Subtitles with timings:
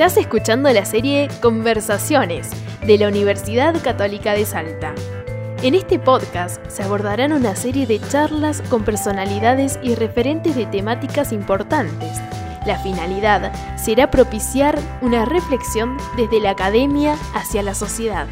[0.00, 2.48] Estás escuchando la serie Conversaciones
[2.86, 4.94] de la Universidad Católica de Salta.
[5.62, 11.32] En este podcast se abordarán una serie de charlas con personalidades y referentes de temáticas
[11.32, 12.18] importantes.
[12.64, 18.26] La finalidad será propiciar una reflexión desde la academia hacia la sociedad.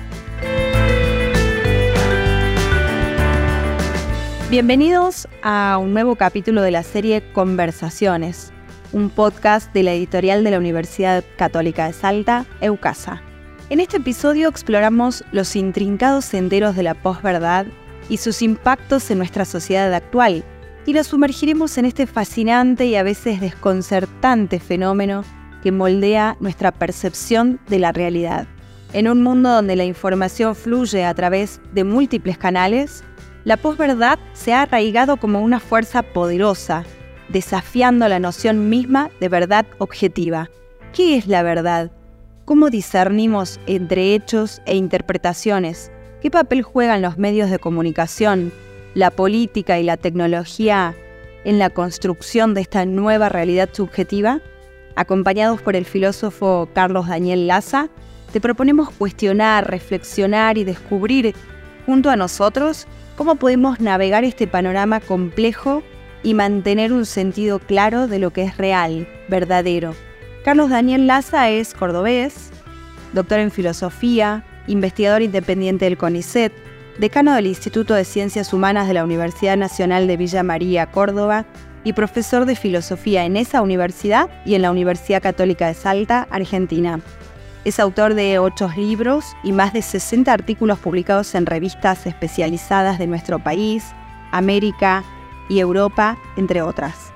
[4.49, 8.55] Bienvenidos a un nuevo capítulo de la serie Conversaciones,
[8.93, 13.23] un podcast de la editorial de la Universidad Católica de Salta, EUCASA.
[13.71, 17.67] En este episodio exploramos los intrincados senderos de la posverdad
[18.09, 20.45] y sus impactos en nuestra sociedad actual,
[20.87, 25.23] y nos sumergiremos en este fascinante y a veces desconcertante fenómeno
[25.63, 28.47] que moldea nuestra percepción de la realidad.
[28.95, 33.05] En un mundo donde la información fluye a través de múltiples canales,
[33.45, 36.85] la posverdad se ha arraigado como una fuerza poderosa,
[37.29, 40.51] desafiando la noción misma de verdad objetiva.
[40.93, 41.91] ¿Qué es la verdad?
[42.45, 45.93] ¿Cómo discernimos entre hechos e interpretaciones?
[46.23, 48.53] ¿Qué papel juegan los medios de comunicación,
[48.95, 50.95] la política y la tecnología
[51.45, 54.41] en la construcción de esta nueva realidad subjetiva?
[54.97, 57.89] Acompañados por el filósofo Carlos Daniel Laza,
[58.33, 61.35] te proponemos cuestionar, reflexionar y descubrir
[61.87, 65.83] junto a nosotros cómo podemos navegar este panorama complejo
[66.23, 69.95] y mantener un sentido claro de lo que es real, verdadero.
[70.45, 72.51] Carlos Daniel Laza es cordobés,
[73.13, 76.53] doctor en filosofía, investigador independiente del CONICET,
[76.99, 81.47] decano del Instituto de Ciencias Humanas de la Universidad Nacional de Villa María, Córdoba,
[81.85, 87.01] y profesor de filosofía en esa universidad y en la Universidad Católica de Salta, Argentina.
[87.65, 93.07] Es autor de ocho libros y más de 60 artículos publicados en revistas especializadas de
[93.07, 93.85] nuestro país,
[94.33, 95.05] América
[95.49, 97.13] y Europa, entre otras.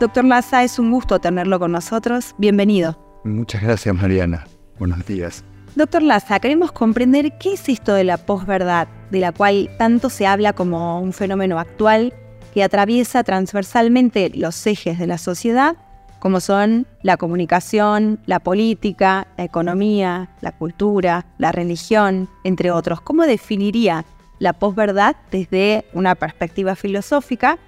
[0.00, 2.34] Doctor Laza, es un gusto tenerlo con nosotros.
[2.38, 2.96] Bienvenido.
[3.24, 4.46] Muchas gracias, Mariana.
[4.78, 5.44] Buenos días.
[5.74, 10.26] Doctor Laza, queremos comprender qué es esto de la posverdad, de la cual tanto se
[10.26, 12.14] habla como un fenómeno actual
[12.54, 15.76] que atraviesa transversalmente los ejes de la sociedad
[16.18, 23.00] como son la comunicación, la política, la economía, la cultura, la religión, entre otros.
[23.00, 24.04] ¿Cómo definiría
[24.38, 27.58] la posverdad desde una perspectiva filosófica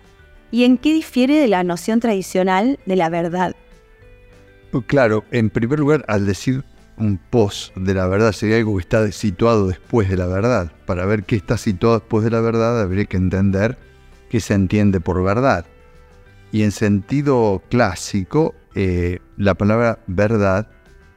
[0.50, 3.54] y en qué difiere de la noción tradicional de la verdad?
[4.86, 6.64] Claro, en primer lugar, al decir
[6.96, 10.72] un pos de la verdad sería algo que está situado después de la verdad.
[10.86, 13.78] Para ver qué está situado después de la verdad habría que entender
[14.28, 15.66] qué se entiende por verdad.
[16.52, 20.68] Y en sentido clásico, eh, la palabra verdad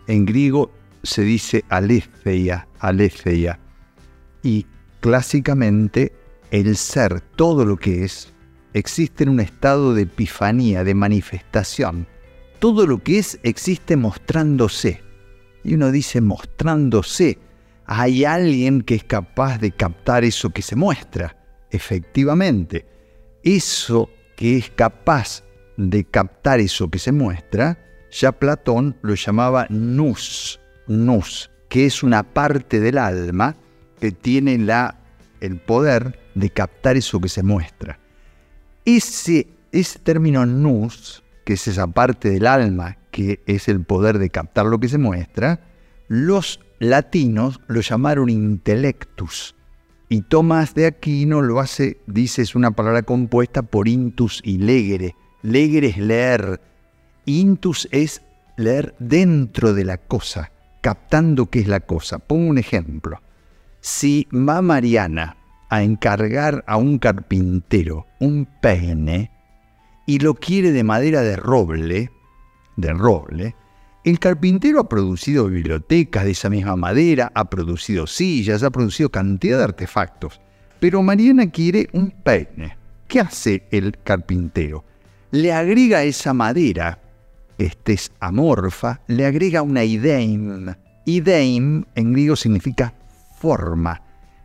[0.08, 0.72] en griego
[1.04, 3.60] se dice aletheia, aletheia.
[4.42, 4.66] Y
[5.04, 6.14] clásicamente
[6.50, 8.34] el ser, todo lo que es,
[8.74, 12.08] existe en un estado de epifanía, de manifestación.
[12.60, 15.02] Todo lo que es existe mostrándose.
[15.62, 17.38] Y uno dice mostrándose.
[17.86, 21.36] Hay alguien que es capaz de captar eso que se muestra.
[21.70, 22.86] Efectivamente,
[23.44, 25.44] eso que es capaz
[25.76, 27.78] de captar eso que se muestra,
[28.10, 33.58] ya Platón lo llamaba nous, nous, que es una parte del alma
[34.04, 34.98] que tiene la,
[35.40, 38.00] el poder de captar eso que se muestra.
[38.84, 44.30] Ese, ese término nous, que es esa parte del alma que es el poder de
[44.30, 45.62] captar lo que se muestra,
[46.10, 49.56] los latinos lo llamaron intellectus,
[50.10, 55.16] y Tomás de Aquino lo hace, dice, es una palabra compuesta por intus y legere.
[55.44, 56.60] Legere es leer.
[57.24, 58.22] Intus es
[58.58, 62.20] leer dentro de la cosa, captando qué es la cosa.
[62.20, 63.22] Pongo un ejemplo.
[63.86, 65.36] Si va Mariana
[65.68, 69.30] a encargar a un carpintero un peine
[70.08, 72.10] y lo quiere de madera de roble,
[72.78, 73.58] de roble,
[74.06, 79.58] el carpintero ha producido bibliotecas de esa misma madera, ha producido sillas, ha producido cantidad
[79.58, 80.40] de artefactos.
[80.80, 82.78] Pero Mariana quiere un peine.
[83.10, 84.86] ¿Qué hace el carpintero?
[85.32, 87.00] Le agrega esa madera,
[87.58, 90.74] este es amorfa, le agrega una ideim.
[91.04, 92.94] Ideim en griego significa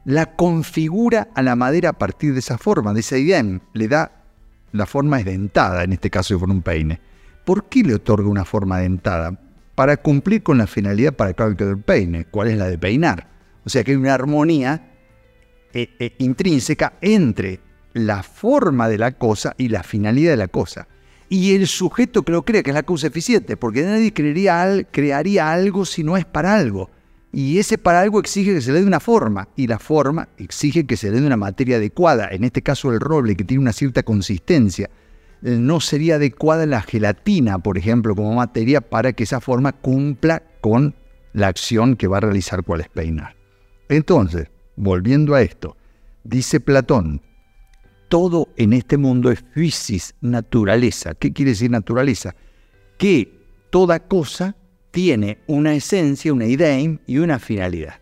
[0.04, 3.60] La configura a la madera a partir de esa forma, de esa ideim.
[3.74, 4.12] Le da
[4.72, 7.00] la forma es dentada, en este caso con un peine.
[7.44, 9.38] ¿Por qué le otorga una forma dentada?
[9.78, 13.28] para cumplir con la finalidad para el del peine, cuál es la de peinar.
[13.64, 14.90] O sea que hay una armonía
[15.72, 17.60] eh, eh, intrínseca entre
[17.92, 20.88] la forma de la cosa y la finalidad de la cosa.
[21.28, 25.84] Y el sujeto que lo crea que es la causa eficiente, porque nadie crearía algo
[25.84, 26.90] si no es para algo.
[27.32, 30.86] Y ese para algo exige que se le dé una forma, y la forma exige
[30.86, 33.72] que se le dé una materia adecuada, en este caso el roble, que tiene una
[33.72, 34.88] cierta consistencia.
[35.40, 40.96] no sería adecuada la gelatina, por ejemplo, como materia para que esa forma cumpla con
[41.32, 43.36] la acción que va a realizar cuál es peinar.
[43.88, 45.76] Entonces, volviendo a esto,
[46.24, 47.22] dice Platón,
[48.08, 51.14] todo en este mundo es physis, naturaleza.
[51.14, 52.34] ¿Qué quiere decir naturaleza?
[52.96, 53.32] Que
[53.70, 54.56] toda cosa
[54.90, 58.00] tiene una esencia, una idea y una finalidad.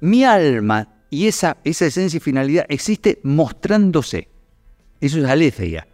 [0.00, 4.28] Mi alma y esa, esa esencia y finalidad existe mostrándose.
[5.00, 5.86] Eso es aletheia.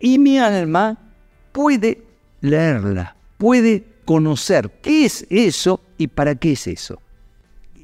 [0.00, 0.98] Y mi alma
[1.52, 2.02] puede
[2.40, 7.00] leerla, puede conocer qué es eso y para qué es eso.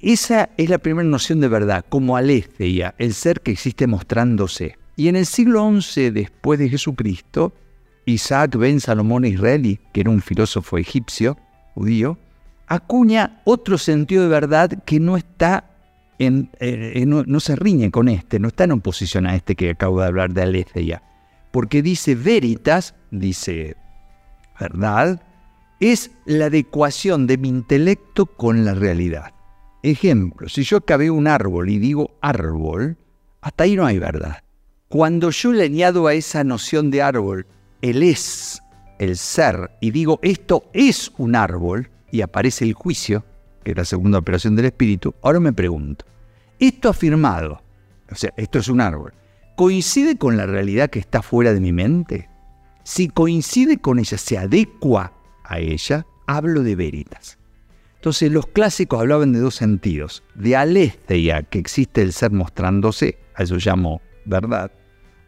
[0.00, 4.76] Esa es la primera noción de verdad, como aletheia, el ser que existe mostrándose.
[4.96, 7.52] Y en el siglo XI después de Jesucristo,
[8.04, 11.38] Isaac ben Salomón Israeli, que era un filósofo egipcio,
[11.74, 12.18] judío,
[12.66, 15.70] acuña otro sentido de verdad que no está
[16.18, 20.00] en, eh, no, se riñe con este, no está en oposición a este que acabo
[20.00, 21.02] de hablar de aletheia.
[21.50, 23.76] Porque dice veritas, dice
[24.58, 25.22] verdad,
[25.80, 29.32] es la adecuación de mi intelecto con la realidad.
[29.82, 32.96] Ejemplo, si yo acabé un árbol y digo árbol,
[33.40, 34.42] hasta ahí no hay verdad.
[34.88, 37.46] Cuando yo le añado a esa noción de árbol
[37.82, 38.62] el es,
[38.98, 43.24] el ser, y digo esto es un árbol, y aparece el juicio,
[43.62, 46.04] que es la segunda operación del espíritu, ahora me pregunto,
[46.58, 47.62] esto afirmado,
[48.10, 49.12] o sea, esto es un árbol,
[49.56, 52.28] ¿coincide con la realidad que está fuera de mi mente?
[52.84, 55.12] Si coincide con ella, se adecua
[55.44, 57.38] a ella, hablo de veritas.
[57.96, 63.44] Entonces los clásicos hablaban de dos sentidos, de aletheia, que existe el ser mostrándose, a
[63.44, 64.70] eso llamo verdad,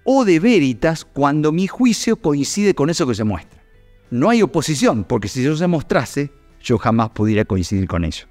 [0.06, 3.62] o de veritas cuando mi juicio coincide con eso que se muestra.
[4.10, 6.30] No hay oposición, porque si eso se mostrase,
[6.62, 8.26] yo jamás pudiera coincidir con ello.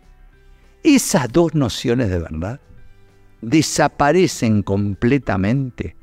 [0.83, 2.61] Esas dos nociones de verdad
[3.41, 5.97] desaparecen completamente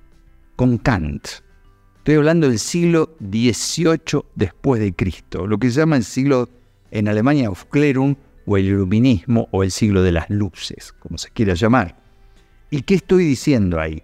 [0.57, 1.27] con Kant.
[1.99, 6.51] Estoy hablando del siglo XVIII después de Cristo, lo que se llama el siglo
[6.91, 11.55] en Alemania Aufklärung o el iluminismo o el siglo de las luces, como se quiera
[11.55, 11.97] llamar.
[12.71, 14.03] ¿Y qué estoy diciendo ahí?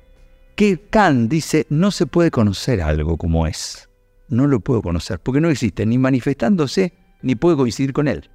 [0.59, 3.89] Que Kant dice no se puede conocer algo como es.
[4.29, 8.29] No lo puedo conocer porque no existe ni manifestándose ni puedo coincidir con él.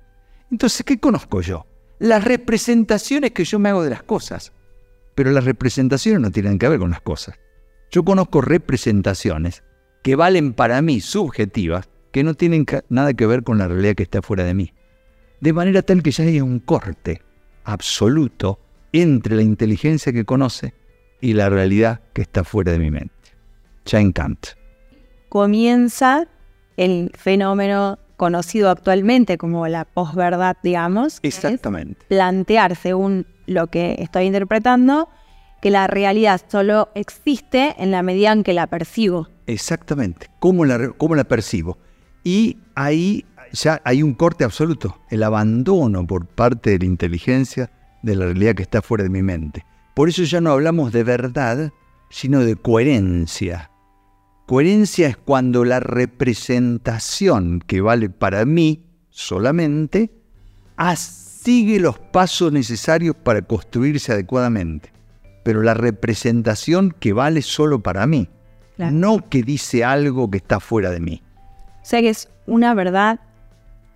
[0.49, 1.67] Entonces, ¿qué conozco yo?
[1.99, 4.53] Las representaciones que yo me hago de las cosas.
[5.15, 7.37] Pero las representaciones no tienen que ver con las cosas.
[7.91, 9.61] Yo conozco representaciones
[10.01, 14.03] que valen para mí subjetivas, que no tienen nada que ver con la realidad que
[14.03, 14.73] está fuera de mí.
[15.41, 17.21] De manera tal que ya hay un corte
[17.65, 18.61] absoluto
[18.93, 20.73] entre la inteligencia que conoce
[21.23, 23.13] y la realidad que está fuera de mi mente.
[23.85, 24.47] Ya en Kant.
[25.29, 26.27] Comienza
[26.75, 31.19] el fenómeno conocido actualmente como la posverdad, digamos.
[31.23, 32.05] Exactamente.
[32.09, 35.07] Plantear, según lo que estoy interpretando,
[35.61, 39.29] que la realidad solo existe en la medida en que la percibo.
[39.47, 40.27] Exactamente.
[40.39, 41.77] ¿Cómo la, cómo la percibo?
[42.25, 47.71] Y ahí ya hay un corte absoluto, el abandono por parte de la inteligencia
[48.01, 49.65] de la realidad que está fuera de mi mente.
[49.95, 51.71] Por eso ya no hablamos de verdad,
[52.09, 53.69] sino de coherencia.
[54.47, 60.11] Coherencia es cuando la representación que vale para mí solamente
[60.95, 64.91] sigue los pasos necesarios para construirse adecuadamente.
[65.43, 68.29] Pero la representación que vale solo para mí,
[68.77, 71.21] no que dice algo que está fuera de mí.
[71.81, 73.19] O sea que es una verdad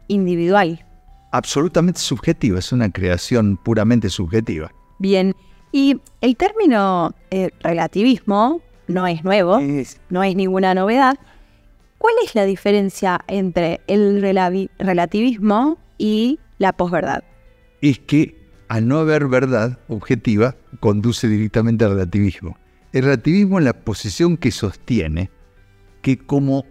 [0.08, 0.86] individual.
[1.31, 4.71] Absolutamente subjetiva, es una creación puramente subjetiva.
[5.00, 5.33] Bien,
[5.78, 9.60] y el término eh, relativismo no es nuevo,
[10.10, 11.19] no es ninguna novedad.
[12.00, 14.19] ¿Cuál es la diferencia entre el
[14.80, 17.24] relativismo y la posverdad?
[17.81, 18.36] Es que
[18.69, 22.57] al no haber verdad objetiva, conduce directamente al relativismo.
[22.92, 25.30] El relativismo es la posición que sostiene
[26.02, 26.66] que como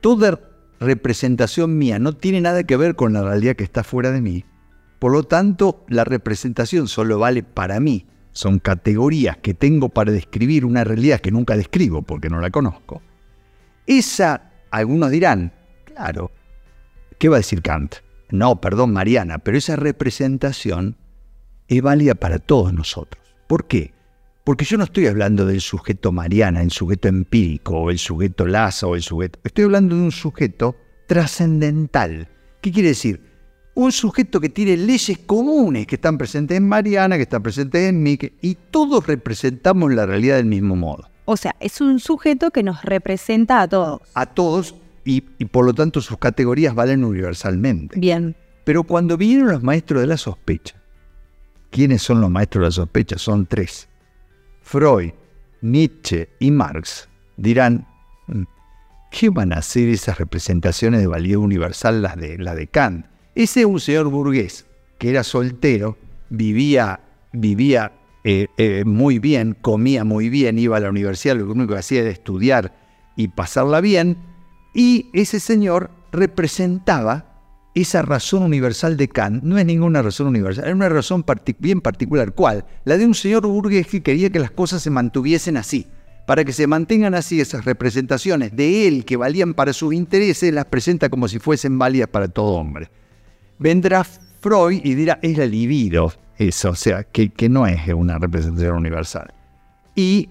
[0.00, 0.40] toda
[0.80, 4.44] representación mía no tiene nada que ver con la realidad que está fuera de mí,
[4.98, 10.64] por lo tanto la representación solo vale para mí son categorías que tengo para describir
[10.64, 13.02] una realidad que nunca describo porque no la conozco.
[13.86, 15.52] Esa, algunos dirán,
[15.84, 16.30] claro,
[17.18, 17.96] ¿qué va a decir Kant?
[18.30, 20.96] No, perdón, Mariana, pero esa representación
[21.66, 23.24] es válida para todos nosotros.
[23.48, 23.92] ¿Por qué?
[24.44, 28.86] Porque yo no estoy hablando del sujeto Mariana, el sujeto empírico, o el sujeto Laza,
[28.86, 29.38] o el sujeto...
[29.42, 30.76] Estoy hablando de un sujeto
[31.06, 32.28] trascendental.
[32.60, 33.27] ¿Qué quiere decir?
[33.78, 38.02] Un sujeto que tiene leyes comunes que están presentes en Mariana, que están presentes en
[38.02, 41.08] mí, y todos representamos la realidad del mismo modo.
[41.26, 44.00] O sea, es un sujeto que nos representa a todos.
[44.14, 48.00] A todos, y, y por lo tanto sus categorías valen universalmente.
[48.00, 48.34] Bien.
[48.64, 50.74] Pero cuando vinieron los maestros de la sospecha,
[51.70, 53.16] ¿quiénes son los maestros de la sospecha?
[53.16, 53.88] Son tres.
[54.60, 55.12] Freud,
[55.60, 57.86] Nietzsche y Marx dirán,
[58.26, 58.42] mm,
[59.12, 63.06] ¿qué van a hacer esas representaciones de valía universal, las de, la de Kant?
[63.38, 64.66] Ese es un señor burgués
[64.98, 65.96] que era soltero,
[66.28, 66.98] vivía,
[67.32, 67.92] vivía
[68.24, 72.00] eh, eh, muy bien, comía muy bien, iba a la universidad, lo único que hacía
[72.00, 72.74] era estudiar
[73.14, 74.16] y pasarla bien,
[74.74, 77.26] y ese señor representaba
[77.76, 79.44] esa razón universal de Kant.
[79.44, 81.24] No es ninguna razón universal, es una razón
[81.60, 82.32] bien particular.
[82.34, 82.64] ¿Cuál?
[82.84, 85.86] La de un señor burgués que quería que las cosas se mantuviesen así.
[86.26, 90.64] Para que se mantengan así esas representaciones de él que valían para sus intereses, las
[90.64, 92.90] presenta como si fuesen válidas para todo hombre.
[93.58, 98.18] Vendrá Freud y dirá, es la libido eso, o sea, que, que no es una
[98.18, 99.34] representación universal.
[99.96, 100.28] Y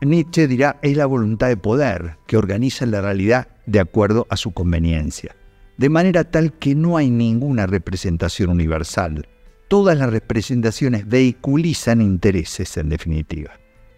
[0.00, 4.52] Nietzsche dirá, es la voluntad de poder que organiza la realidad de acuerdo a su
[4.52, 5.34] conveniencia.
[5.76, 9.26] De manera tal que no hay ninguna representación universal.
[9.68, 13.50] Todas las representaciones vehiculizan intereses, en definitiva.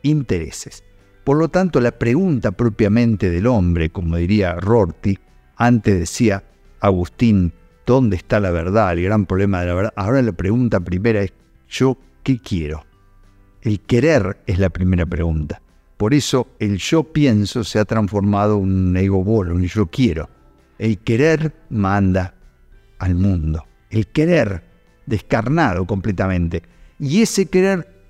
[0.02, 0.82] Intereses.
[1.24, 5.18] Por lo tanto, la pregunta propiamente del hombre, como diría Rorty,
[5.56, 6.42] antes decía
[6.80, 7.52] Agustín,
[7.90, 8.92] ¿dónde está la verdad?
[8.92, 9.92] El gran problema de la verdad.
[9.96, 11.32] Ahora la pregunta primera es,
[11.68, 12.86] ¿yo qué quiero?
[13.62, 15.60] El querer es la primera pregunta.
[15.96, 20.30] Por eso el yo pienso se ha transformado en un ego bolo, un yo quiero.
[20.78, 22.32] El querer manda
[23.00, 23.66] al mundo.
[23.90, 24.62] El querer
[25.04, 26.62] descarnado completamente.
[27.00, 28.06] Y ese querer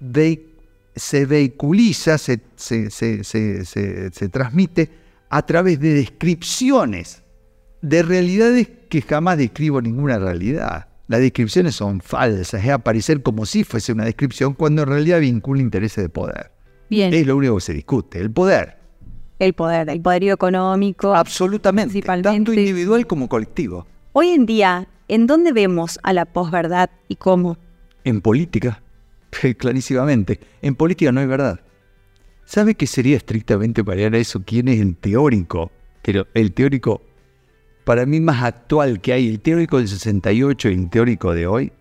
[0.95, 4.91] se vehiculiza, se, se, transmite
[5.31, 7.23] a través de descripciones
[7.83, 10.89] de realidades que jamás describo ninguna realidad.
[11.09, 15.61] Las descripciones son falsas, es aparecer como si fuese una descripción cuando en realidad vincula
[15.61, 16.53] intereses de poder.
[16.91, 18.77] Es lo único que se discute, el poder.
[19.39, 21.15] El poder, el poderío económico.
[21.15, 23.87] Absolutamente, tanto individual como colectivo.
[24.13, 27.57] Hoy en día, ¿en dónde vemos a la posverdad y cómo?
[28.05, 28.83] En política,
[29.59, 30.41] clarísimamente.
[30.63, 31.61] En política no hay verdad.
[32.45, 34.43] ¿Sabe qué sería estrictamente para eso?
[34.45, 35.71] ¿Quién es el teórico?
[36.03, 37.03] Pero el teórico,
[37.85, 41.73] para mí más actual que hay, el teórico del 68 y el teórico de hoy,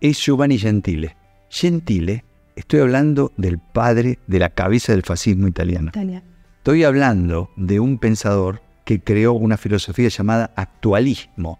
[0.00, 1.16] es Giovanni Gentile.
[1.48, 2.24] Gentile
[2.56, 5.90] Estoy hablando del padre de la cabeza del fascismo italiano.
[6.58, 11.58] Estoy hablando de un pensador que creó una filosofía llamada actualismo.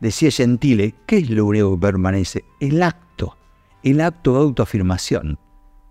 [0.00, 2.44] Decía Gentile, ¿qué es lo único que permanece?
[2.60, 3.36] El acto,
[3.82, 5.38] el acto de autoafirmación,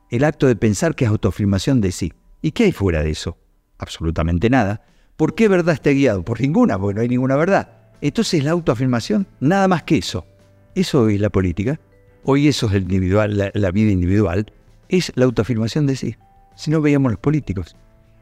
[0.09, 2.11] el acto de pensar que es autoafirmación de sí.
[2.41, 3.37] ¿Y qué hay fuera de eso?
[3.77, 4.83] Absolutamente nada.
[5.21, 6.25] ¿Por qué verdad está guiado?
[6.25, 7.69] Por ninguna, porque no hay ninguna verdad.
[8.01, 10.25] Entonces la autoafirmación, nada más que eso.
[10.73, 11.79] Eso es la política
[12.23, 14.51] hoy eso es el individual, la, vida individual,
[14.89, 16.15] es la autoafirmación de sí.
[16.55, 17.75] Si no veíamos los políticos.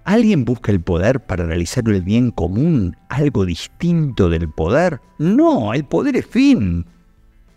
[0.03, 2.97] ¿Alguien busca el poder para realizar el bien común?
[3.07, 4.99] ¿Algo distinto del poder?
[5.19, 6.85] No, el poder es fin.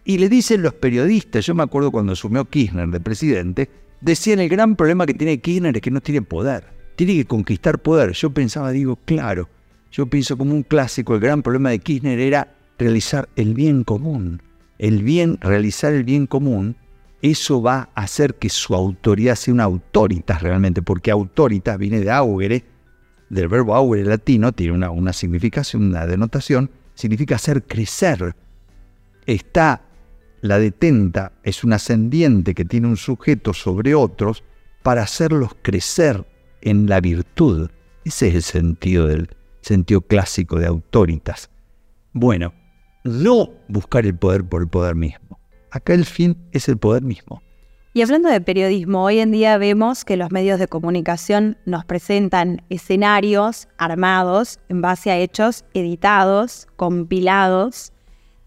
[0.05, 3.69] Y le dicen los periodistas, yo me acuerdo cuando asumió Kirchner de presidente,
[4.01, 6.82] decían el gran problema que tiene Kirchner es que no tiene poder.
[6.97, 8.13] Tiene que conquistar poder.
[8.13, 9.49] Yo pensaba, digo, claro,
[9.91, 14.41] yo pienso como un clásico, el gran problema de Kirchner era realizar el bien común
[14.83, 16.75] el bien, realizar el bien común,
[17.23, 22.11] eso va a hacer que su autoridad sea una autoritas realmente, porque autoritas viene de
[22.11, 22.65] augere,
[23.31, 28.35] del verbo augere latino, tiene una, una significación, una denotación, significa hacer crecer.
[29.25, 29.83] Está
[30.41, 34.43] la detenta, es un ascendiente que tiene un sujeto sobre otros
[34.83, 36.27] para hacerlos crecer
[36.63, 37.71] en la virtud.
[38.05, 39.29] Ese es el sentido del
[39.61, 41.51] sentido clásico de autoritas.
[42.13, 42.53] Bueno,
[43.05, 45.39] no buscar el poder por el poder mismo.
[45.71, 47.43] Acá el fin es el poder mismo.
[47.95, 52.63] Y hablando de periodismo, hoy en día vemos que los medios de comunicación nos presentan
[52.71, 57.93] escenarios armados en base a hechos editados, compilados,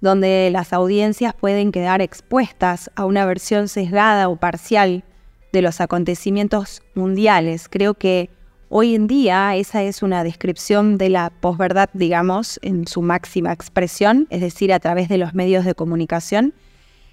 [0.01, 5.03] donde las audiencias pueden quedar expuestas a una versión sesgada o parcial
[5.55, 7.67] de los acontecimientos mundiales.
[7.69, 8.29] Creo que
[8.67, 14.25] Hoy en día esa es una descripción de la posverdad, digamos, en su máxima expresión,
[14.31, 16.53] es decir, a través de los medios de comunicación,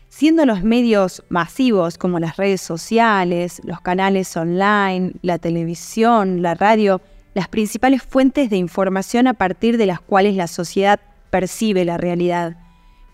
[0.09, 7.03] siendo los medios masivos como las redes sociales, los canales online, la televisión, la radio,
[7.35, 12.57] las principales fuentes de información a partir de las cuales la sociedad percibe la realidad.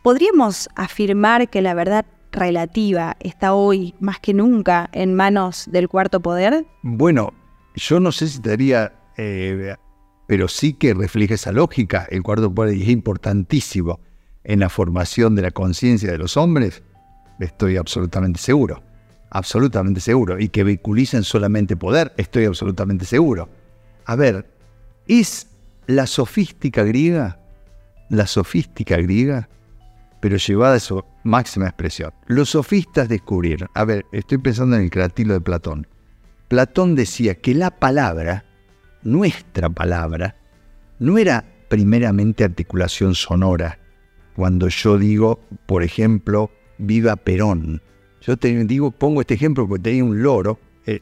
[0.04, 6.20] ¿Podríamos afirmar que la verdad relativa está hoy más que nunca en manos del cuarto
[6.20, 6.66] poder?
[6.82, 7.32] Bueno,
[7.74, 8.56] yo no sé si te
[9.16, 9.74] eh,
[10.26, 12.06] pero sí que refleja esa lógica.
[12.10, 14.00] El cuarto poder es importantísimo
[14.44, 16.82] en la formación de la conciencia de los hombres.
[17.40, 18.82] Estoy absolutamente seguro.
[19.30, 20.38] Absolutamente seguro.
[20.38, 22.12] Y que vehiculicen solamente poder.
[22.16, 23.48] Estoy absolutamente seguro.
[24.04, 24.46] A ver,
[25.06, 25.48] ¿es
[25.86, 27.40] la sofística griega?
[28.10, 29.48] La sofística griega,
[30.20, 32.12] pero llevada a su máxima expresión.
[32.26, 33.68] Los sofistas descubrieron.
[33.74, 35.86] A ver, estoy pensando en el cratilo de Platón
[36.48, 38.44] Platón decía que la palabra,
[39.02, 40.34] nuestra palabra,
[40.98, 43.78] no era primeramente articulación sonora.
[44.34, 47.82] Cuando yo digo, por ejemplo, viva Perón.
[48.22, 50.58] Yo te digo, pongo este ejemplo porque tenía un loro.
[50.86, 51.00] Eh,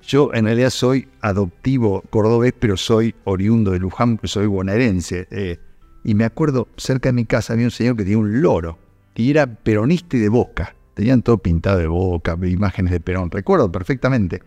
[0.00, 5.26] yo en realidad soy adoptivo cordobés, pero soy oriundo de Luján, soy bonaerense.
[5.30, 5.58] Eh,
[6.04, 8.78] y me acuerdo, cerca de mi casa había un señor que tenía un loro
[9.14, 10.74] y era peronista y de boca.
[10.92, 14.42] Tenían todo pintado de boca, imágenes de Perón, recuerdo perfectamente.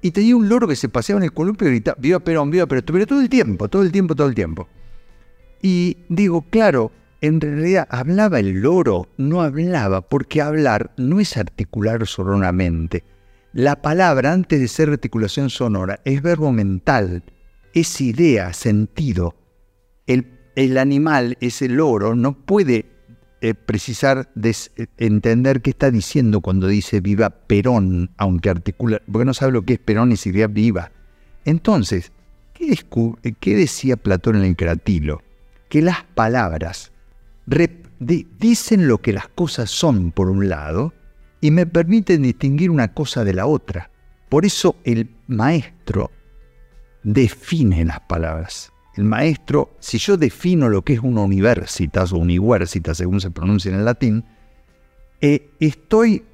[0.00, 2.66] Y tenía un loro que se paseaba en el columpio y gritaba, viva Perón, viva
[2.66, 4.68] Perón, pero todo el tiempo, todo el tiempo, todo el tiempo.
[5.62, 12.06] Y digo, claro, en realidad hablaba el loro, no hablaba, porque hablar no es articular
[12.06, 13.04] sonoramente.
[13.52, 17.22] La palabra, antes de ser articulación sonora, es verbo mental,
[17.74, 19.36] es idea, sentido.
[20.06, 22.86] El, el animal, ese loro, no puede
[23.40, 24.30] eh, precisar,
[24.98, 29.74] entender qué está diciendo cuando dice viva Perón, aunque articula, porque no sabe lo que
[29.74, 30.92] es Perón y si viva.
[31.44, 32.12] Entonces,
[32.54, 32.78] ¿qué,
[33.40, 35.22] ¿qué, decía Platón en el Cratilo?
[35.68, 36.92] Que las palabras
[37.98, 40.92] dicen lo que las cosas son por un lado
[41.40, 43.90] y me permiten distinguir una cosa de la otra.
[44.28, 46.10] Por eso el maestro
[47.02, 52.98] define las palabras el maestro, si yo defino lo que es una universitas o universitas,
[52.98, 54.24] según se pronuncia en el latín,
[55.20, 56.24] eh, estoy,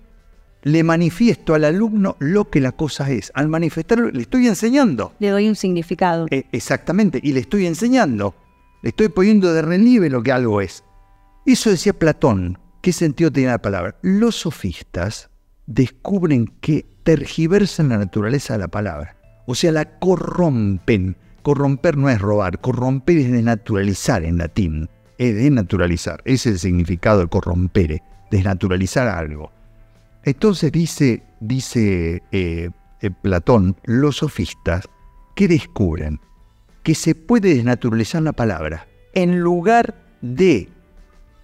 [0.62, 3.30] le manifiesto al alumno lo que la cosa es.
[3.34, 5.12] Al manifestarlo, le estoy enseñando.
[5.20, 6.26] Le doy un significado.
[6.30, 8.34] Eh, exactamente, y le estoy enseñando.
[8.82, 10.84] Le estoy poniendo de relieve lo que algo es.
[11.46, 12.58] Eso decía Platón.
[12.80, 13.96] ¿Qué sentido tiene la palabra?
[14.02, 15.30] Los sofistas
[15.66, 19.16] descubren que tergiversan la naturaleza de la palabra.
[19.46, 24.88] O sea, la corrompen Corromper no es robar, corromper es desnaturalizar en latín.
[25.18, 29.50] Es desnaturalizar, es el significado de corrompere, desnaturalizar algo.
[30.24, 34.88] Entonces dice, dice eh, eh, Platón, los sofistas,
[35.34, 36.20] que descubren
[36.82, 40.68] que se puede desnaturalizar la palabra en lugar de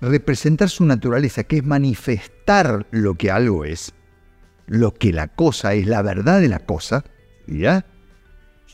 [0.00, 3.94] representar su naturaleza, que es manifestar lo que algo es,
[4.66, 7.04] lo que la cosa es, la verdad de la cosa,
[7.46, 7.86] ¿ya?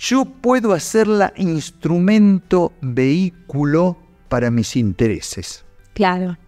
[0.00, 3.98] Yo puedo hacerla instrumento, vehículo
[4.30, 5.66] para mis intereses.
[5.92, 6.38] Claro.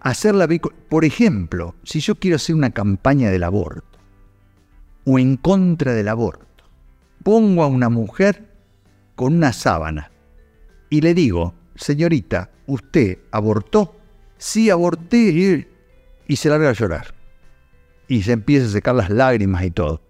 [0.00, 0.48] Hacerla
[0.88, 3.98] por ejemplo, si yo quiero hacer una campaña del aborto
[5.04, 6.64] o en contra del aborto,
[7.22, 8.48] pongo a una mujer
[9.14, 10.10] con una sábana
[10.88, 13.94] y le digo, señorita, ¿usted abortó?
[14.38, 15.68] Sí, aborté
[16.26, 17.14] y se larga a llorar.
[18.08, 20.00] Y se empieza a secar las lágrimas y todo.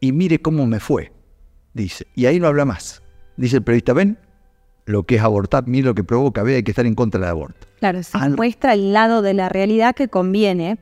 [0.00, 1.17] Y mire cómo me fue
[1.82, 2.06] dice.
[2.14, 3.02] Y ahí no habla más.
[3.36, 4.18] Dice el periodista, ven,
[4.84, 7.30] lo que es abortar, mire lo que provoca, ve, hay que estar en contra del
[7.30, 7.66] aborto.
[7.78, 10.78] Claro, se muestra el lado de la realidad que conviene,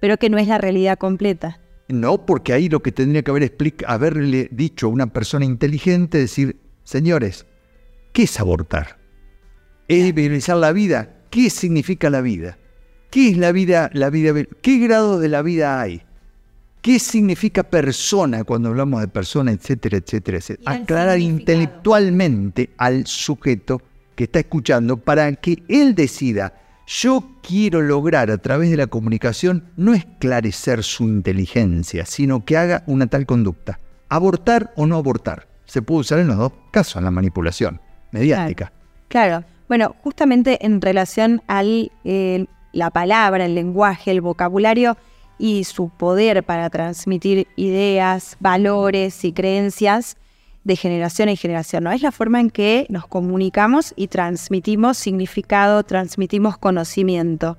[0.00, 1.60] pero que no es la realidad completa.
[1.88, 3.54] No, porque ahí lo que tendría que haber
[3.86, 7.46] haberle dicho a una persona inteligente, decir, señores,
[8.12, 8.98] ¿qué es abortar?
[9.88, 11.16] ¿Es visualizar la vida?
[11.30, 12.58] ¿Qué significa la vida?
[13.10, 14.34] ¿Qué es la vida, la vida?
[14.62, 16.02] ¿Qué grado de la vida hay?
[16.80, 20.72] ¿Qué significa persona cuando hablamos de persona, etcétera, etcétera, etcétera?
[20.72, 23.82] Aclarar intelectualmente al sujeto
[24.14, 26.54] que está escuchando para que él decida,
[26.86, 32.84] yo quiero lograr a través de la comunicación no esclarecer su inteligencia, sino que haga
[32.86, 33.78] una tal conducta.
[34.08, 35.48] Abortar o no abortar.
[35.66, 38.72] Se puede usar en los dos casos, en la manipulación mediática.
[39.08, 39.44] Claro.
[39.68, 41.62] Bueno, justamente en relación a
[42.72, 44.96] la palabra, el lenguaje, el vocabulario,
[45.38, 50.16] y su poder para transmitir ideas, valores y creencias
[50.64, 51.84] de generación en generación.
[51.84, 51.92] ¿no?
[51.92, 57.56] Es la forma en que nos comunicamos y transmitimos significado, transmitimos conocimiento.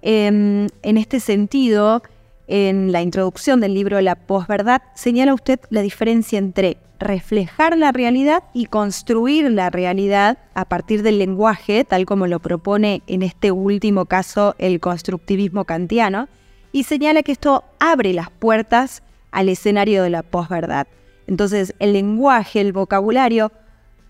[0.00, 2.02] Em, en este sentido,
[2.46, 8.42] en la introducción del libro La posverdad, señala usted la diferencia entre reflejar la realidad
[8.54, 14.06] y construir la realidad a partir del lenguaje, tal como lo propone en este último
[14.06, 16.28] caso el constructivismo kantiano,
[16.72, 20.86] y señala que esto abre las puertas al escenario de la posverdad.
[21.26, 23.52] Entonces, el lenguaje, el vocabulario,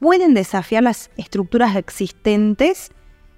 [0.01, 2.93] pueden desafiar las estructuras existentes,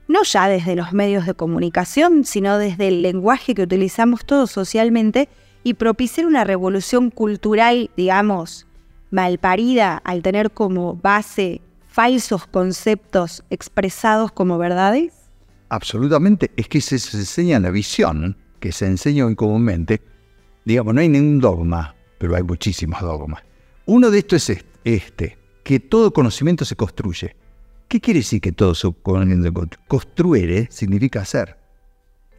[0.08, 5.28] no ya desde los medios de comunicación, sino desde el lenguaje que utilizamos todos socialmente
[5.62, 8.66] y propiciar una revolución cultural, digamos,
[9.10, 15.12] malparida al tener como base falsos conceptos expresados como verdades?
[15.68, 20.00] Absolutamente, es que se, se enseña la visión que se enseña hoy comúnmente,
[20.64, 23.42] digamos, no hay ningún dogma, pero hay muchísimos dogmas.
[23.86, 27.34] Uno de estos es este, que todo conocimiento se construye.
[27.88, 30.68] ¿Qué quiere decir que todo conocimiento construye?
[30.70, 31.56] Significa hacer.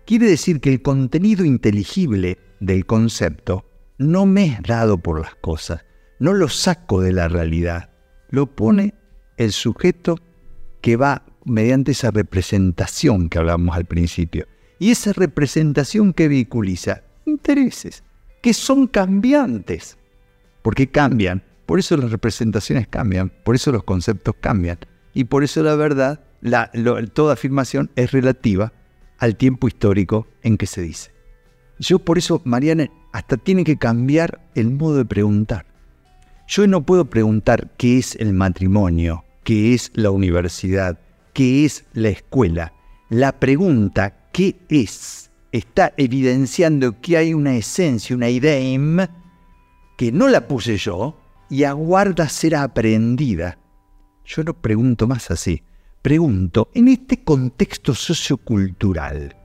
[0.05, 3.65] Quiere decir que el contenido inteligible del concepto
[3.97, 5.83] no me es dado por las cosas,
[6.19, 7.89] no lo saco de la realidad,
[8.29, 8.95] lo pone
[9.37, 10.17] el sujeto
[10.81, 14.47] que va mediante esa representación que hablábamos al principio.
[14.81, 18.03] Y esa representación que vehiculiza intereses,
[18.41, 19.99] que son cambiantes,
[20.63, 21.43] porque cambian.
[21.67, 24.79] Por eso las representaciones cambian, por eso los conceptos cambian.
[25.13, 26.21] Y por eso la verdad,
[27.13, 28.73] toda afirmación es relativa
[29.19, 31.11] al tiempo histórico en que se dice.
[31.77, 35.67] Yo por eso, Mariana, hasta tiene que cambiar el modo de preguntar.
[36.47, 40.97] Yo no puedo preguntar qué es el matrimonio, qué es la universidad,
[41.33, 42.73] qué es la escuela.
[43.11, 45.31] La pregunta ¿qué es?
[45.51, 48.57] está evidenciando que hay una esencia, una idea
[49.97, 51.19] que no la puse yo
[51.49, 53.59] y aguarda ser aprendida.
[54.23, 55.61] Yo no pregunto más así.
[56.01, 59.35] Pregunto, en este contexto sociocultural,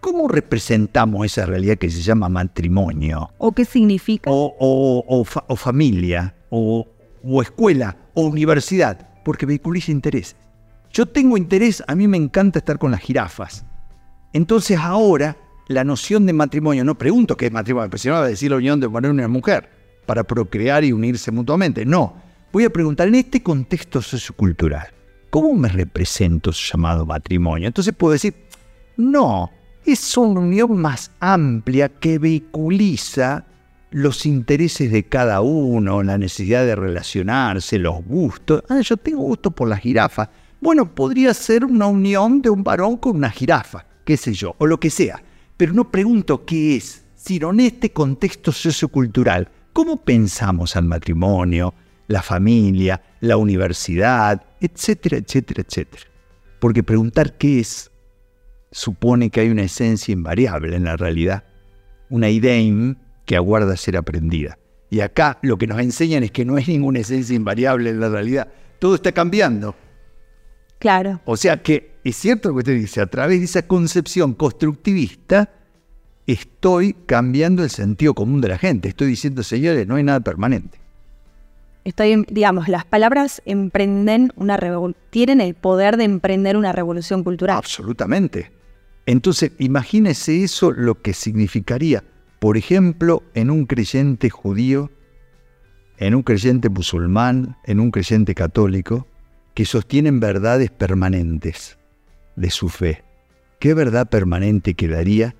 [0.00, 3.28] ¿cómo representamos esa realidad que se llama matrimonio?
[3.36, 4.30] ¿O qué significa?
[4.32, 5.24] O,
[5.56, 6.88] familia, o,
[7.22, 10.36] o escuela, o universidad, porque vehiculiza intereses.
[11.00, 13.64] Yo tengo interés, a mí me encanta estar con las jirafas.
[14.34, 15.34] Entonces ahora
[15.66, 18.50] la noción de matrimonio, no pregunto qué es matrimonio, porque si no va a decir
[18.50, 19.70] la unión de un varón y una mujer
[20.04, 21.86] para procrear y unirse mutuamente.
[21.86, 22.16] No,
[22.52, 24.88] voy a preguntar en este contexto sociocultural,
[25.30, 27.66] ¿cómo me represento su llamado matrimonio?
[27.66, 28.34] Entonces puedo decir,
[28.98, 29.50] no,
[29.86, 33.46] es una unión más amplia que vehiculiza
[33.90, 38.62] los intereses de cada uno, la necesidad de relacionarse, los gustos.
[38.68, 40.28] Ah, yo tengo gusto por la jirafa.
[40.60, 44.66] Bueno, podría ser una unión de un varón con una jirafa, qué sé yo, o
[44.66, 45.22] lo que sea.
[45.56, 51.72] Pero no pregunto qué es, sino en este contexto sociocultural, ¿cómo pensamos al matrimonio,
[52.08, 56.04] la familia, la universidad, etcétera, etcétera, etcétera?
[56.60, 57.90] Porque preguntar qué es
[58.70, 61.44] supone que hay una esencia invariable en la realidad,
[62.10, 64.58] una idea que aguarda ser aprendida.
[64.90, 68.10] Y acá lo que nos enseñan es que no hay ninguna esencia invariable en la
[68.10, 69.74] realidad, todo está cambiando.
[70.80, 71.20] Claro.
[71.26, 75.50] O sea que es cierto lo que usted dice, a través de esa concepción constructivista,
[76.26, 78.88] estoy cambiando el sentido común de la gente.
[78.88, 80.78] Estoy diciendo, señores, no hay nada permanente.
[81.84, 84.58] Estoy, digamos, las palabras emprenden una
[85.10, 87.56] tienen el poder de emprender una revolución cultural.
[87.56, 88.50] Absolutamente.
[89.06, 92.04] Entonces, imagínese eso lo que significaría,
[92.38, 94.90] por ejemplo, en un creyente judío,
[95.98, 99.06] en un creyente musulmán, en un creyente católico,
[99.54, 101.78] que sostienen verdades permanentes
[102.36, 103.04] de su fe.
[103.58, 105.34] ¿Qué verdad permanente quedaría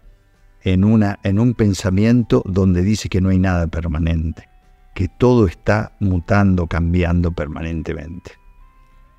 [0.62, 4.48] en, una, en un pensamiento donde dice que no hay nada permanente?
[4.94, 8.32] Que todo está mutando, cambiando permanentemente.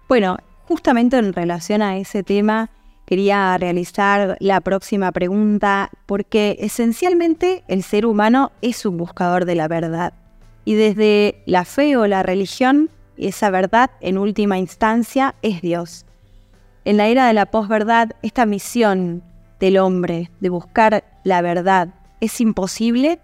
[0.07, 2.69] Bueno, justamente en relación a ese tema,
[3.05, 9.67] quería realizar la próxima pregunta porque esencialmente el ser humano es un buscador de la
[9.67, 10.13] verdad.
[10.63, 12.89] Y desde la fe o la religión
[13.27, 16.05] esa verdad, en última instancia, es Dios.
[16.85, 19.23] En la era de la posverdad, esta misión
[19.59, 23.19] del hombre de buscar la verdad es imposible.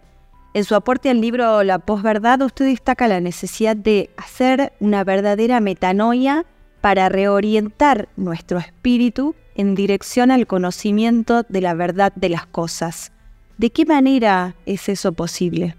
[0.53, 5.59] En su aporte al libro La posverdad, usted destaca la necesidad de hacer una verdadera
[5.59, 6.45] metanoia
[6.81, 13.11] para reorientar nuestro espíritu en dirección al conocimiento de la verdad de las cosas.
[13.57, 15.75] ¿De qué manera es eso posible?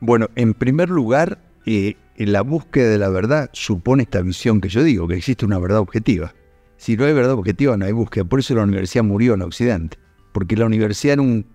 [0.00, 4.82] Bueno, en primer lugar, eh, la búsqueda de la verdad supone esta visión que yo
[4.82, 6.34] digo, que existe una verdad objetiva.
[6.76, 8.24] Si no hay verdad objetiva, no hay búsqueda.
[8.24, 9.98] Por eso la universidad murió en Occidente.
[10.32, 11.46] Porque la universidad era un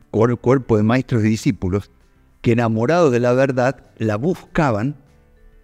[0.42, 1.92] cuerpo de maestros y discípulos
[2.42, 4.98] que enamorados de la verdad la buscaban.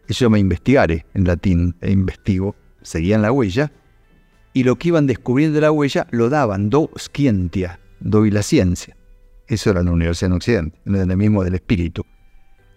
[0.08, 3.72] Eso me investigare en latín, e investigo, seguían la huella.
[4.54, 8.96] Y lo que iban descubriendo de la huella lo daban, do scientia, doy la ciencia.
[9.48, 12.06] Eso era la universidad en Occidente, en el mismo del espíritu.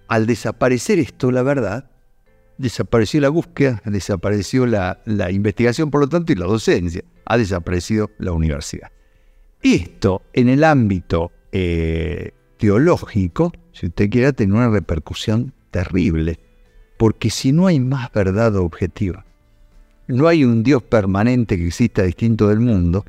[0.08, 1.90] Al desaparecer esto, la verdad,
[2.58, 8.32] desapareció la búsqueda, desapareció la, investigación, por lo tanto, y la docencia, ha desaparecido la
[8.32, 8.90] universidad.
[9.62, 16.38] Esto en el ámbito eh, teológico, si usted quiere, tener una repercusión terrible,
[16.98, 19.24] porque si no hay más verdad objetiva,
[20.08, 23.04] no hay un Dios permanente que exista distinto del mundo,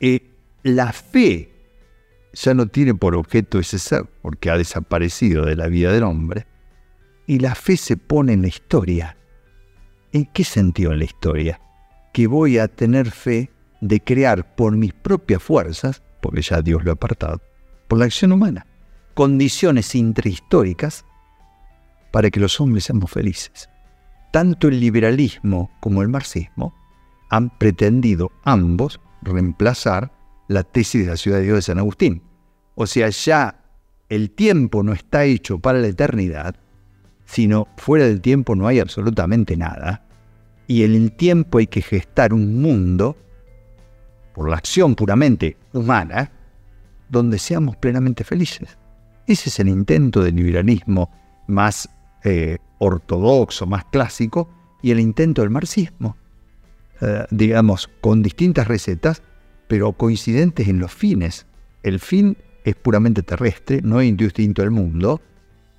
[0.00, 0.30] eh,
[0.62, 1.50] la fe
[2.32, 6.46] ya no tiene por objeto ese ser, porque ha desaparecido de la vida del hombre,
[7.28, 9.16] y la fe se pone en la historia.
[10.12, 11.60] ¿En qué sentido en la historia?
[12.12, 13.50] Que voy a tener fe
[13.82, 17.42] de crear por mis propias fuerzas, porque ya Dios lo ha apartado,
[17.86, 18.66] por la acción humana,
[19.12, 21.04] condiciones intrahistóricas
[22.10, 23.68] para que los hombres seamos felices.
[24.32, 26.74] Tanto el liberalismo como el marxismo
[27.28, 30.10] han pretendido ambos reemplazar
[30.48, 32.22] la tesis de la ciudad de Dios de San Agustín.
[32.74, 33.60] O sea, ya
[34.08, 36.56] el tiempo no está hecho para la eternidad,
[37.28, 40.02] sino fuera del tiempo no hay absolutamente nada,
[40.66, 43.16] Y en el tiempo hay que gestar un mundo,
[44.34, 46.30] por la acción puramente humana,
[47.08, 48.76] donde seamos plenamente felices.
[49.26, 51.10] Ese es el intento del liberalismo
[51.46, 51.88] más
[52.22, 54.50] eh, ortodoxo, más clásico,
[54.82, 56.16] y el intento del marxismo.
[57.00, 59.22] Eh, digamos, con distintas recetas,
[59.68, 61.46] pero coincidentes en los fines.
[61.82, 65.20] El fin es puramente terrestre, no es distinto al mundo,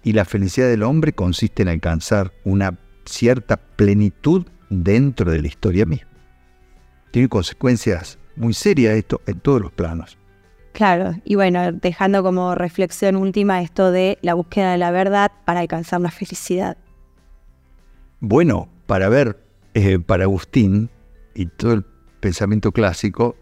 [0.04, 5.86] y la felicidad del hombre consiste en alcanzar una cierta plenitud dentro de la historia
[5.86, 6.10] misma.
[7.12, 10.18] Tiene consecuencias muy serias esto en todos los planos.
[10.74, 15.60] Claro, y bueno, dejando como reflexión última esto de la búsqueda de la verdad para
[15.60, 16.78] alcanzar la felicidad.
[18.20, 19.40] Bueno, para ver,
[19.74, 20.90] eh, para Agustín
[21.34, 21.86] y todo el
[22.20, 23.36] pensamiento clásico,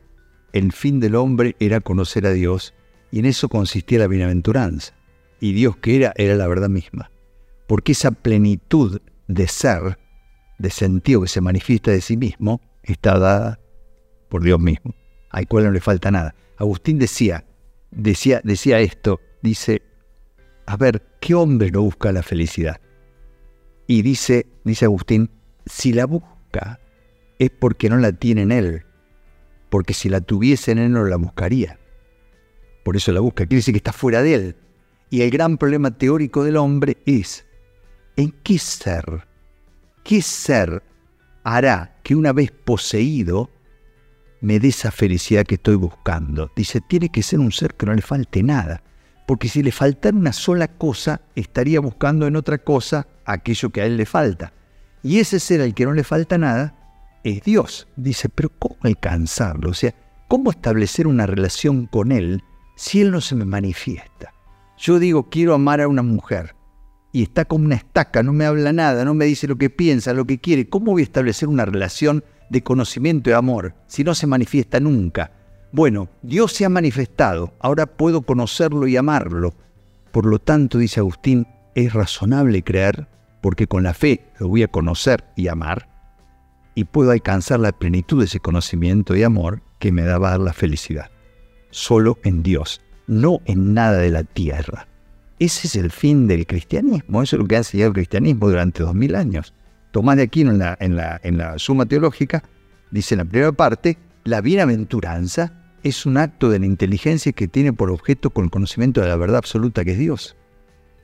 [0.53, 2.73] el fin del hombre era conocer a Dios
[3.11, 4.93] y en eso consistía la bienaventuranza.
[5.39, 7.11] Y Dios que era, era la verdad misma.
[7.67, 9.97] Porque esa plenitud de ser,
[10.57, 13.59] de sentido que se manifiesta de sí mismo, está dada
[14.29, 14.95] por Dios mismo,
[15.29, 16.35] al cual no le falta nada.
[16.57, 17.45] Agustín decía,
[17.91, 19.81] decía, decía esto, dice,
[20.65, 22.81] a ver, ¿qué hombre no busca la felicidad?
[23.87, 25.29] Y dice, dice Agustín,
[25.65, 26.79] si la busca
[27.39, 28.85] es porque no la tiene en él,
[29.69, 31.79] porque si la tuviese en él no la buscaría.
[32.83, 34.55] Por eso la busca, quiere decir que está fuera de él.
[35.09, 37.45] Y el gran problema teórico del hombre es,
[38.15, 39.27] ¿en qué ser?
[40.03, 40.83] ¿Qué ser
[41.43, 43.49] hará que una vez poseído
[44.41, 46.51] me dé esa felicidad que estoy buscando?
[46.55, 48.83] Dice, tiene que ser un ser que no le falte nada.
[49.25, 53.85] Porque si le faltara una sola cosa, estaría buscando en otra cosa aquello que a
[53.85, 54.53] él le falta.
[55.03, 56.75] Y ese ser al que no le falta nada
[57.23, 57.87] es Dios.
[57.95, 59.69] Dice, pero ¿cómo alcanzarlo?
[59.69, 59.93] O sea,
[60.27, 62.43] ¿cómo establecer una relación con Él
[62.75, 64.33] si Él no se me manifiesta?
[64.77, 66.55] Yo digo, quiero amar a una mujer
[67.11, 70.13] y está como una estaca, no me habla nada, no me dice lo que piensa,
[70.13, 70.69] lo que quiere.
[70.69, 75.31] ¿Cómo voy a establecer una relación de conocimiento y amor si no se manifiesta nunca?
[75.71, 79.55] Bueno, Dios se ha manifestado, ahora puedo conocerlo y amarlo.
[80.11, 83.07] Por lo tanto, dice Agustín, es razonable creer,
[83.41, 85.89] porque con la fe lo voy a conocer y amar,
[86.75, 91.09] y puedo alcanzar la plenitud de ese conocimiento y amor que me da la felicidad.
[91.71, 94.87] Solo en Dios no en nada de la tierra.
[95.39, 98.83] Ese es el fin del cristianismo, eso es lo que ha enseñado el cristianismo durante
[98.83, 99.53] dos mil años.
[99.91, 102.43] Tomás de Aquino en la, en, la, en la Suma Teológica
[102.91, 107.73] dice en la primera parte, la bienaventuranza es un acto de la inteligencia que tiene
[107.73, 110.35] por objeto con el conocimiento de la verdad absoluta que es Dios.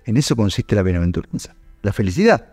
[0.06, 2.48] En eso consiste la bienaventuranza, la felicidad,